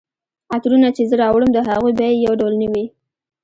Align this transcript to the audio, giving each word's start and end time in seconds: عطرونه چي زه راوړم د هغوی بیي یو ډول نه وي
عطرونه 0.53 0.87
چي 0.95 1.03
زه 1.09 1.15
راوړم 1.23 1.49
د 1.53 1.57
هغوی 1.69 1.93
بیي 1.99 2.15
یو 2.25 2.33
ډول 2.39 2.53
نه 2.61 2.67
وي 2.73 2.85